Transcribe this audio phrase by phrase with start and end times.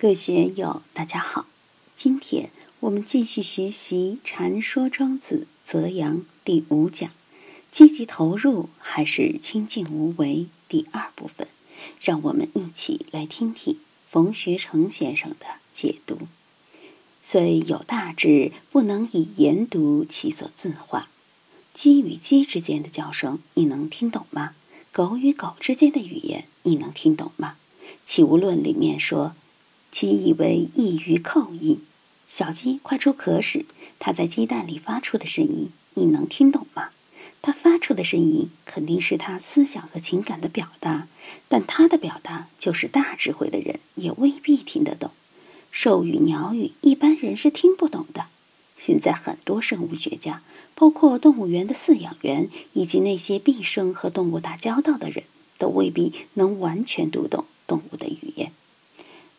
[0.00, 1.44] 各位学友，大家好。
[1.94, 2.48] 今天
[2.80, 7.10] 我们继续学习《禅说庄子·泽阳》第五讲
[7.70, 11.48] “积极投入还是清静无为”第二部分。
[12.00, 13.76] 让我们一起来听听
[14.06, 15.44] 冯学成先生的
[15.74, 16.20] 解读。
[17.22, 21.10] 虽有大志，不能以言读其所自化。
[21.74, 24.54] 鸡与鸡之间的叫声，你能听懂吗？
[24.92, 27.56] 狗与狗之间的语言，你能听懂吗？
[28.06, 29.34] 《齐物论》里面说。
[29.92, 31.80] 其以为异于叩音，
[32.28, 33.66] 小鸡快出壳时，
[33.98, 36.90] 它在鸡蛋里发出的声音，你能听懂吗？
[37.42, 41.08] 它发出的声音肯定是它思想和情感的表达，
[41.48, 45.10] 但它的表达就是大智慧的人也未必听得懂。
[45.70, 48.26] 兽语、鸟语，一般人是听不懂的。
[48.76, 50.42] 现在很多生物学家，
[50.74, 55.24] 包括动物园的饲养员，以及那些毕生和动物打交道的人，
[55.58, 58.52] 都未必能完全读懂动物的语言。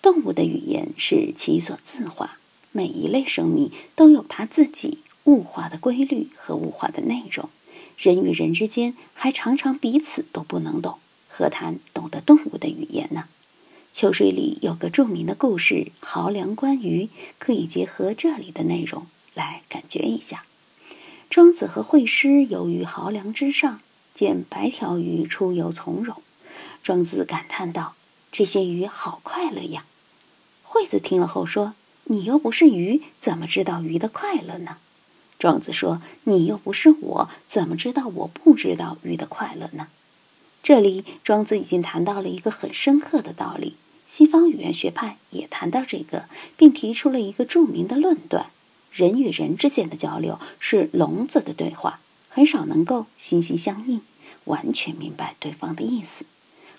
[0.02, 2.38] 动物的语言是其所自化，
[2.72, 7.50] 每一类生命都有它自己物化的规律和物化的内容。
[7.98, 10.98] 人与人之间还常常彼此都不能懂，
[11.30, 13.26] 何谈懂得动物的语言呢？
[13.94, 17.04] 秋水里有个著名的故事《濠梁观鱼》，
[17.38, 20.44] 可以结合这里的内容来感觉一下。
[21.30, 23.82] 庄子和惠施游于濠梁之上，
[24.16, 26.24] 见白条鱼出游从容，
[26.82, 27.94] 庄子感叹道
[28.32, 29.86] ：“这些鱼好快乐呀！”
[30.74, 31.74] 惠子听了后说
[32.06, 34.78] ：“你又不是鱼，怎么知道鱼的快乐呢？”
[35.38, 39.88] 庄子说：“你又不是我，怎么知道我不知道鱼的快乐呢？”
[40.64, 43.76] 这里，庄子已经谈到了一个很深刻的道理。
[44.06, 46.24] 西方语言学派也谈到这个，
[46.56, 48.46] 并提出了一个著名的论断：
[48.94, 52.00] 人与人之间的交流是聋子的对话，
[52.30, 54.00] 很少能够心心相印，
[54.46, 56.24] 完全明白对方的意思。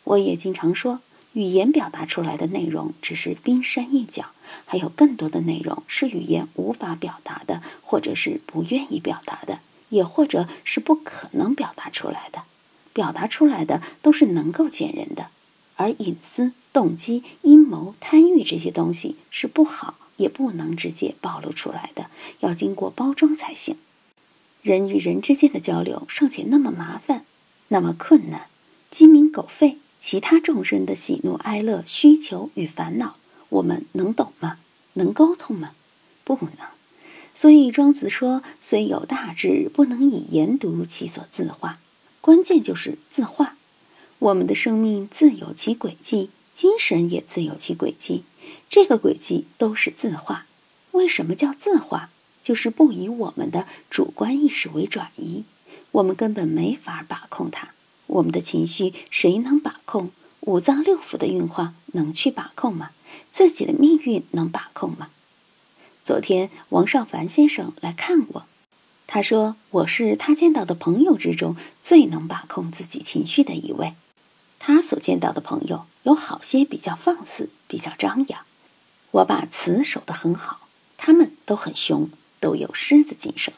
[0.04, 1.00] 我也经常说。
[1.34, 4.26] 语言表达出来的内容只是冰山一角，
[4.66, 12.42] 还有更多的内容是语言无法表达的，或者是不愿意表达的，也或者是不可能表达出来的。
[12.92, 15.28] 表达出来的都是能够见人的，
[15.76, 22.08] 而隐私、动机、阴谋、贪欲这些东西是不好也不能直接暴露出来的，
[22.40, 23.78] 要经过包装才行。
[24.60, 27.24] 人与人之间的交流尚且那么麻烦，
[27.68, 28.48] 那么困难，
[28.90, 29.76] 鸡鸣狗吠。
[30.02, 33.18] 其他众生的喜怒哀乐、需求与烦恼，
[33.50, 34.58] 我们能懂吗？
[34.94, 35.76] 能沟通吗？
[36.24, 36.66] 不能。
[37.36, 41.78] 所以庄子说：“虽有大志，不能以言读其所自化。”
[42.20, 43.56] 关键就是自化。
[44.18, 48.24] 我们的生命自有其轨迹，精神也自有其轨迹。
[48.68, 50.46] 这个轨迹都是自化。
[50.90, 52.10] 为什么叫自化？
[52.42, 55.44] 就是不以我们的主观意识为转移，
[55.92, 57.68] 我们根本没法把控它。
[58.12, 60.10] 我们的情绪谁能把控？
[60.40, 62.90] 五脏六腑的运化能去把控吗？
[63.30, 65.08] 自己的命运能把控吗？
[66.04, 68.46] 昨天王少凡先生来看我，
[69.06, 73.94] 他说我是他见到的朋友之中最能把控自己情绪的一位。
[74.58, 78.40] 他所见到的朋友有好些比较放肆，比较张扬。
[79.12, 80.68] 我把词守得很好，
[80.98, 83.54] 他们都很凶，都有狮子精神。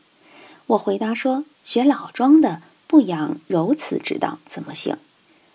[0.66, 2.62] 我回答说，学老庄的。
[2.94, 4.96] 不养柔慈之道怎么行？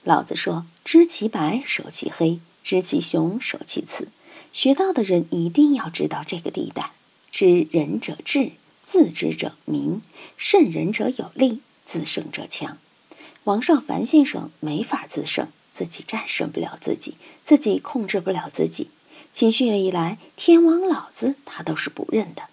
[0.03, 4.09] 老子说：“知其白，守其黑；知其雄，守其雌。”
[4.51, 6.91] 学道的人一定要知道这个地带。
[7.31, 8.51] 知人者智，
[8.83, 10.01] 自知者明；
[10.35, 12.77] 胜人者有力，自胜者强。
[13.45, 18.89] 王少凡先生没法自胜，自己战胜不了自己，自己控制不了自己。
[19.31, 22.43] 情绪一来，天王老子他都是不认的。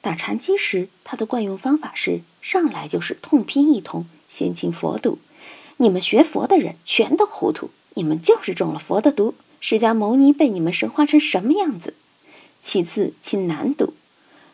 [0.00, 5.18] 打禅机时，他的惯用方法是上来就是痛批一通，先请佛毒。
[5.78, 9.34] 你们学佛的人全都糊涂，你们就是中了佛的毒。
[9.60, 11.94] 释迦牟尼被你们神化成什么样子？
[12.62, 13.94] 其次，请南毒。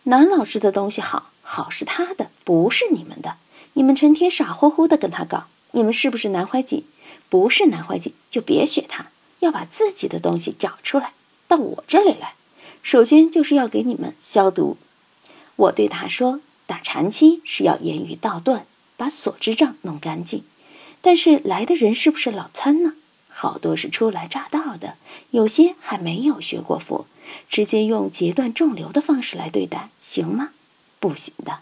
[0.04, 3.36] 南老师的东西好，好是他的，不是你们的。
[3.74, 6.84] 你们成天傻乎乎的跟他搞，你们是不是南怀瑾？
[7.28, 9.08] 不是南怀瑾，就别学他。
[9.40, 11.12] 要把自己的东西找出来，
[11.46, 12.34] 到我这里来。
[12.82, 14.78] 首先就是要给你们消毒。
[15.56, 18.66] 我对他说：“打禅期是要言语道断，
[18.96, 20.42] 把所知障弄干净。
[21.00, 22.94] 但是来的人是不是老参呢？
[23.28, 24.94] 好多是初来乍到的，
[25.30, 27.06] 有些还没有学过佛，
[27.50, 30.50] 直接用截断众流的方式来对待，行吗？
[31.00, 31.58] 不行的。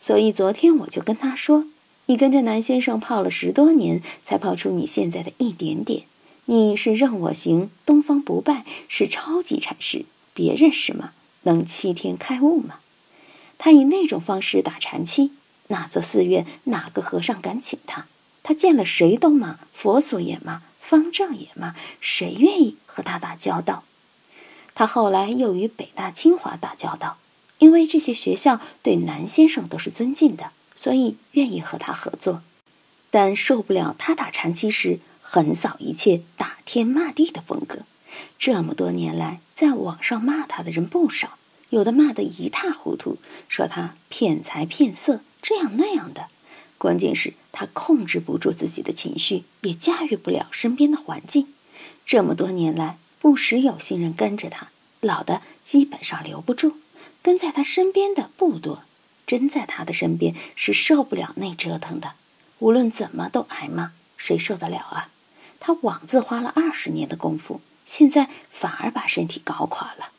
[0.00, 1.64] 所以昨天我就跟他说：
[2.06, 6.04] 你跟着南先生泡了十多年，才泡出你现在的一点点。
[6.44, 11.12] 你是任我行，东方不败，是超级禅师，别人是吗？
[11.42, 12.76] 能七天开悟吗？”
[13.58, 15.32] 他以那种方式打禅期，
[15.68, 18.06] 那座寺院哪个和尚敢请他？
[18.42, 23.82] 他见了谁都骂，佛祖也骂，方丈也骂，谁愿意和他打交道？
[24.74, 27.16] 他后来又与北大、清华打交道，
[27.58, 32.42] 因为这些学校对南先生都是尊敬的，所以愿意和他合作。
[33.10, 37.80] 但受不了他打禅期时横扫一切、打天骂地的风格。
[38.38, 41.38] 这么多年来，在网上骂他的人不少，
[41.70, 43.18] 有的骂得一塌糊涂，
[43.48, 46.28] 说他骗财骗色，这样那样的。
[46.78, 51.48] 关键是，他控制不住自己的情绪，也驾驭不了身边的环境。
[52.04, 54.68] 这么多年来，不时有新人跟着他，
[55.00, 56.76] 老的基本上留不住，
[57.22, 58.82] 跟在他身边的不多。
[59.26, 62.12] 真在他的身边是受不了那折腾的，
[62.60, 65.08] 无论怎么都挨骂，谁受得了啊？
[65.58, 70.10] 他网字花了二十年的功夫，现在反而把身体搞垮了。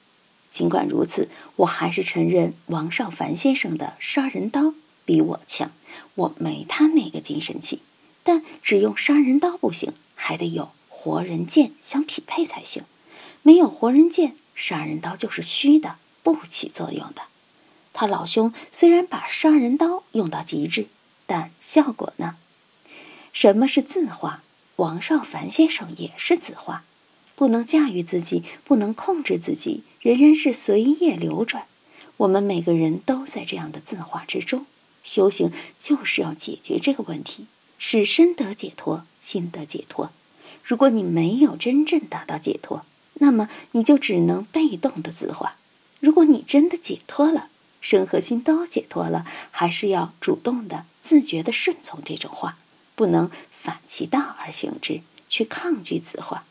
[0.49, 4.73] 尽管如此，我还是承认王少凡先生的杀人刀。
[5.05, 5.71] 比我强，
[6.15, 7.81] 我没他那个精神气，
[8.23, 12.83] 但只用杀人刀不行，还得有活人剑相匹配才行。
[13.41, 17.21] 没有活人剑，杀人刀就是虚的，不起作用的。
[17.93, 20.87] 他老兄虽然把杀人刀用到极致，
[21.25, 22.35] 但效果呢？
[23.31, 24.41] 什么是字画？
[24.75, 26.83] 王少凡先生也是字画，
[27.37, 31.65] 不能驾驭自己，不能控制自己，仍然是随业流转。
[32.17, 34.65] 我们每个人都在这样的自化之中。
[35.03, 37.45] 修行就是要解决这个问题，
[37.77, 40.11] 使身得解脱，心得解脱。
[40.63, 42.83] 如果你没有真正达到解脱，
[43.19, 45.57] 那么你就只能被动的自化。
[45.99, 47.49] 如果你真的解脱了，
[47.81, 52.57] 身和心都解脱了，还是要主动的、自觉的顺从这种话，
[52.95, 56.43] 不能反其道而行之，去抗拒自化。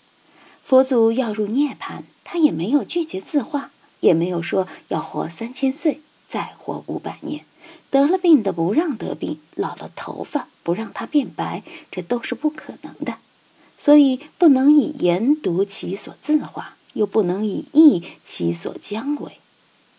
[0.66, 3.70] 佛祖要入涅槃，他也没有拒绝自化，
[4.00, 7.44] 也没有说要活三千岁，再活五百年。
[7.88, 13.18] 得了病的不让得病，老了头发不让它变白，这都是不可能的。
[13.78, 19.38] 所以不能以言读其所自化，又不能以意其所将为。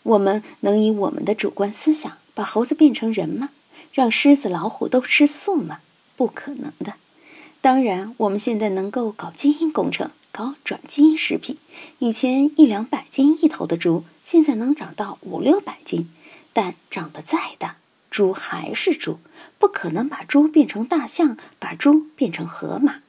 [0.03, 3.51] 我们能以我们的主观思想把猴子变成人吗？
[3.93, 5.79] 让狮子、老虎都吃素吗？
[6.17, 6.95] 不可能的。
[7.61, 11.57] 当然，我们现在能够搞基因工程，搞转基因食品。
[11.99, 16.09] 以前一两百斤一头的猪，现在能长到五六百斤。
[16.53, 17.77] 但长得再大，
[18.09, 19.19] 猪还是猪，
[19.59, 23.01] 不可能把猪变成大象，把猪变成河马。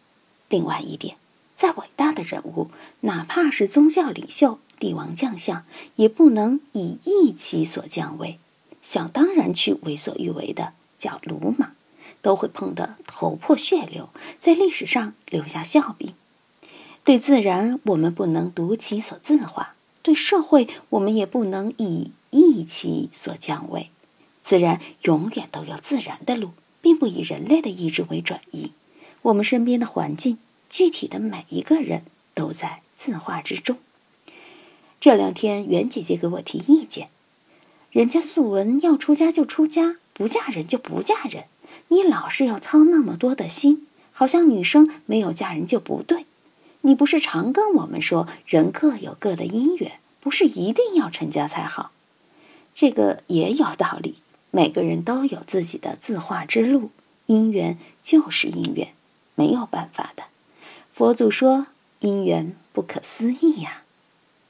[0.50, 1.17] 另外一点，
[1.56, 2.70] 再伟大的人物，
[3.00, 5.64] 哪怕是宗教领袖、帝王将相，
[5.97, 8.38] 也不能以义其所降位，
[8.82, 11.73] 想当然去为所欲为的，叫鲁莽，
[12.21, 16.12] 都会碰得头破血流，在历史上留下笑柄。
[17.09, 19.73] 对自然，我们不能独其所自化；
[20.03, 22.13] 对社会，我们也不能以。
[22.29, 23.89] 意其所降位，
[24.45, 26.51] 自然永远都有自然的路，
[26.83, 28.73] 并不以人类的意志为转移。
[29.23, 30.37] 我们身边的环境，
[30.69, 32.03] 具体的每一个人
[32.35, 33.79] 都在自化之中。
[35.01, 37.09] 这两天，袁姐姐给我提意见，
[37.91, 41.45] 人家素文要出家就出家，不嫁人就不嫁人，
[41.89, 46.27] 你老是要操那么多的心，好像女生没有嫁人就不对。
[46.83, 51.91] 你不是常跟我们说，人各有各的姻缘，不是一定要成家才好。
[52.75, 54.19] 这个也有道理，
[54.51, 56.91] 每个人都有自己的自化之路，
[57.27, 58.95] 姻缘就是姻缘，
[59.35, 60.25] 没有办法的。
[60.93, 61.67] 佛祖说
[62.01, 63.83] 姻缘不可思议呀。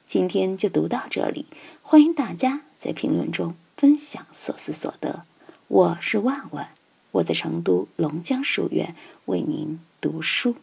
[0.07, 1.47] 今天就读到这里，
[1.83, 5.23] 欢迎大家在评论中分享所思所得。
[5.69, 6.69] 我是万万，
[7.13, 8.95] 我在成都龙江书院
[9.27, 10.57] 为您读书。